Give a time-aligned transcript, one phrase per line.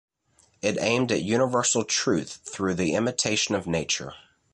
[0.63, 4.15] It aimed at universal truth through the imitation of nature.